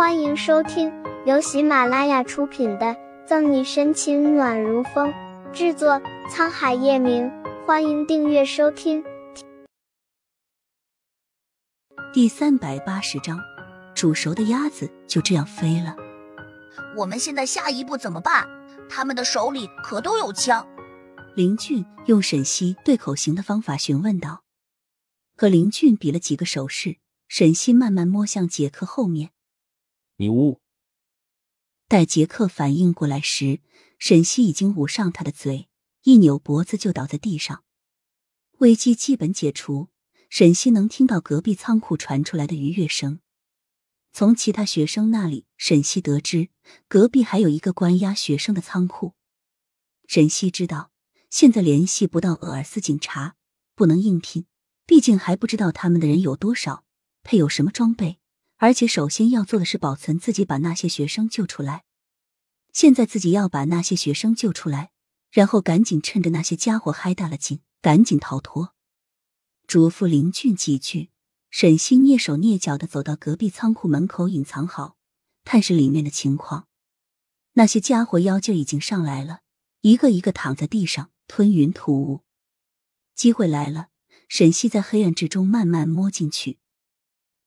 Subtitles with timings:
[0.00, 0.90] 欢迎收听
[1.26, 2.86] 由喜马拉雅出品的
[3.26, 5.12] 《赠你深情暖如风》，
[5.52, 7.30] 制作沧海夜明。
[7.66, 9.04] 欢迎订阅收听。
[12.14, 13.38] 第三百八十章，
[13.94, 15.94] 煮熟的鸭子就这样飞了。
[16.96, 18.48] 我们现在下一步怎么办？
[18.88, 20.66] 他们的手里可都有枪。
[21.36, 24.44] 林俊用沈西对口型的方法询问道。
[25.36, 26.96] 和林俊比了几个手势，
[27.28, 29.32] 沈西慢慢摸向杰克后面。
[30.20, 30.60] 你捂。
[31.88, 33.62] 待杰克反应过来时，
[33.98, 35.70] 沈西已经捂上他的嘴，
[36.02, 37.64] 一扭脖子就倒在地上。
[38.58, 39.88] 危机基本解除，
[40.28, 43.20] 沈西能听到隔壁仓库传出来的愉悦声。
[44.12, 46.50] 从其他学生那里，沈西得知
[46.86, 49.14] 隔壁还有一个关押学生的仓库。
[50.06, 50.92] 沈西知道
[51.30, 53.36] 现在联系不到厄尔斯警察，
[53.74, 54.44] 不能应聘，
[54.84, 56.84] 毕竟还不知道他们的人有多少，
[57.22, 58.19] 配有什么装备。
[58.62, 61.84] 而且，首先要做的是保存自己，把那些学生救出来。
[62.74, 64.90] 现在自己要把那些学生救出来，
[65.30, 68.74] 然后赶紧趁着那些家伙嗨大了劲，赶紧逃脱。
[69.66, 71.08] 嘱咐林俊几句，
[71.48, 74.98] 沈西蹑手蹑脚的走到隔壁仓库门口，隐藏好，
[75.42, 76.68] 探视里面的情况。
[77.54, 79.40] 那些家伙妖劲已经上来了，
[79.80, 82.20] 一个一个躺在地上吞云吐雾。
[83.14, 83.88] 机会来了，
[84.28, 86.58] 沈西在黑暗之中慢慢摸进去。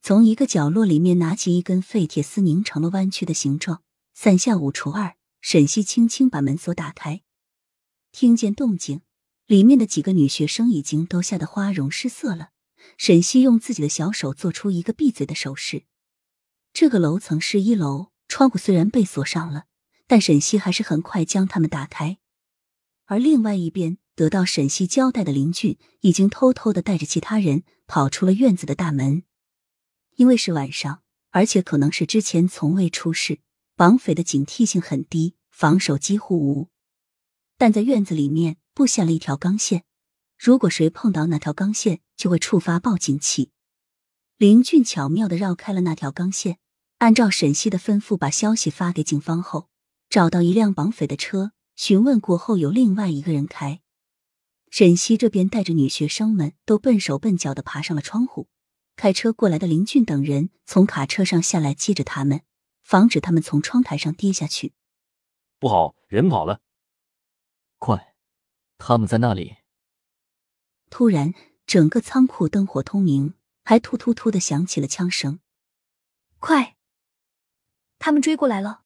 [0.00, 3.82] 从一个角落里面拿起一根废铁丝，拧成了弯曲的形状。
[4.14, 7.22] 三下五除二，沈西轻轻把门锁打开。
[8.10, 9.02] 听见动静，
[9.46, 12.50] 里面的几个女学生已经都吓得花容失色了。
[12.96, 15.84] 沈西用自己的小手做出一个闭嘴的手势。
[16.72, 19.64] 这个楼层是一楼，窗户虽然被锁上了，
[20.06, 22.18] 但沈西还是很快将它们打开。
[23.06, 29.24] 而另外一边，得到沈西交代的邻居已经偷偷的带着其他人跑出了院子的大门。
[30.18, 33.38] 因为是晚上，而且可能是之前从未出事，
[33.76, 36.70] 绑匪的警惕性很低，防守几乎无。
[37.56, 39.84] 但在院子里面布下了一条钢线，
[40.36, 43.52] 如果谁碰到那条钢线，就会触发报警器。
[44.36, 46.58] 林俊巧妙的绕开了那条钢线，
[46.98, 49.68] 按照沈西的吩咐，把消息发给警方后，
[50.10, 53.80] 找到一辆绑匪的车，询问过后，有另外一个人开。
[54.68, 58.48] 沈西这边带着女学生们都笨手笨脚的爬上了窗户。
[58.98, 62.42] 开车过来的林俊等人从卡车上下来，接着他们，
[62.82, 64.74] 防止他们从窗台上跌下去。
[65.60, 66.60] 不好，人跑了！
[67.78, 68.16] 快，
[68.76, 69.58] 他们在那里！
[70.90, 71.32] 突然，
[71.64, 75.38] 整个仓库灯火通明，还突突突的响起了枪声。
[76.40, 76.76] 快，
[78.00, 78.82] 他们追过来了！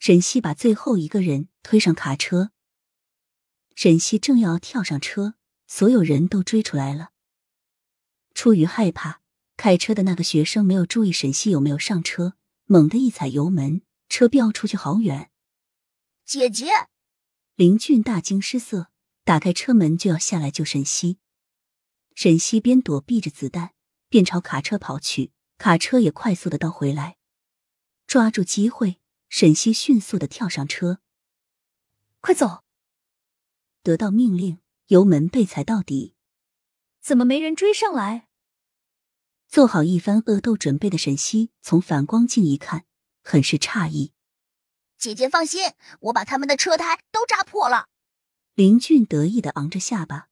[0.00, 2.50] 沈西把最后一个人推上卡车。
[3.76, 5.34] 沈西正要跳上车，
[5.68, 7.12] 所有人都追出来了。
[8.40, 9.20] 出于害怕，
[9.58, 15.30] 开车的那个学生没有注意沈西有没有上车，猛地一踩油门，车飙出去好远。
[16.24, 16.70] 姐姐，
[17.54, 18.88] 林俊大惊失色，
[19.24, 21.18] 打开车门就要下来救沈西。
[22.14, 23.74] 沈西边躲避着子弹，
[24.08, 27.18] 边朝卡车跑去，卡车也快速的倒回来。
[28.06, 31.00] 抓住机会，沈西迅速的跳上车，
[32.22, 32.64] 快走！
[33.82, 36.14] 得到命令，油门被踩到底。
[37.02, 38.28] 怎么没人追上来？
[39.50, 42.84] 做好一番恶斗准备的沈西从反光镜一看，
[43.24, 44.12] 很是诧异。
[44.96, 47.88] 姐姐放心，我把他们的车胎都扎破了。
[48.54, 50.28] 林俊得意的昂着下巴。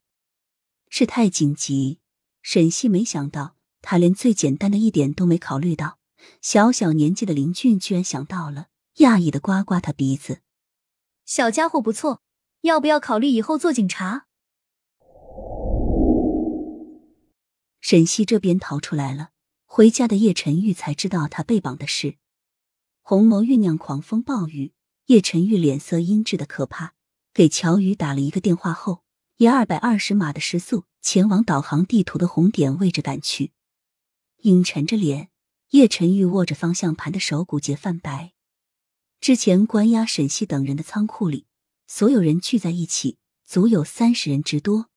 [0.89, 1.99] 事态紧急，
[2.43, 5.99] 沈西没想到他连最简单的一点都没考虑到。
[6.41, 8.69] 小小年纪的林俊居然想到了，
[8.99, 10.43] 讶异的刮刮他鼻子。
[11.25, 12.23] 小家伙不错，
[12.61, 14.28] 要不要考虑以后做警察？
[17.91, 19.31] 沈西这边逃出来了，
[19.65, 22.19] 回家的叶晨玉才知道他被绑的事。
[23.01, 24.75] 红眸酝酿狂风暴雨，
[25.07, 26.93] 叶晨玉脸色阴鸷的可怕，
[27.33, 29.05] 给乔宇打了一个电话后，
[29.39, 33.53] 以二百二十码的时速前往导航地图的红点位置赶去。
[34.43, 35.31] 阴沉着脸，
[35.71, 38.35] 叶晨玉握着方向盘的手骨节泛白。
[39.19, 41.47] 之前关押沈西等人的仓库里，
[41.87, 44.91] 所有人聚在一起，足有三十人之多，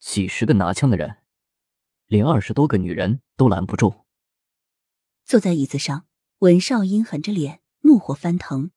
[0.00, 1.18] 几十个拿枪的人。
[2.10, 4.04] 连二十多个女人都拦不住。
[5.24, 6.06] 坐在椅子上，
[6.40, 8.72] 文少英狠着脸，怒火翻腾。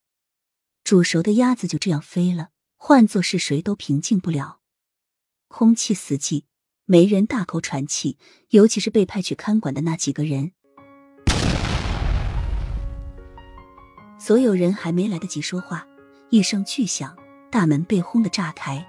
[0.83, 4.59] 煮熟的鸭子就这样飞了，换做是谁都平静不了。
[5.47, 6.43] 空气死寂，
[6.85, 8.19] 没人大口喘气，
[8.49, 10.51] 尤其是被派去看管的那几个人。
[14.19, 15.87] 所有人还没来得及说话，
[16.29, 17.17] 一声巨响，
[17.49, 18.85] 大门被轰的炸开。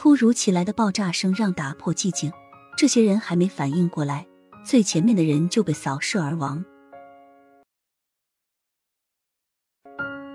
[0.00, 2.30] 突如其来的爆炸声让打破寂静，
[2.76, 4.24] 这些人还没反应过来，
[4.64, 6.64] 最前面的人就被扫射而亡。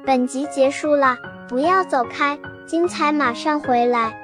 [0.05, 1.15] 本集结束了，
[1.47, 2.37] 不要走开，
[2.67, 4.22] 精彩马上回来。